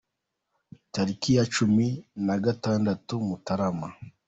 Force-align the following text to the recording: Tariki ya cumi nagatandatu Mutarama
Tariki 0.93 1.31
ya 1.37 1.43
cumi 1.55 1.87
nagatandatu 2.25 3.13
Mutarama 3.27 3.87